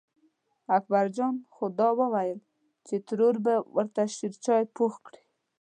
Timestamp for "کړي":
5.05-5.21